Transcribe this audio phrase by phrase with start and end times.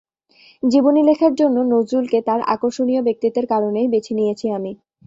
[0.63, 4.71] জীবনী লেখার জন্য নজরুলকে তাঁর আকর্ষণীয় ব্যক্তিত্বের কারণেই বেছে নিয়েছি আমি।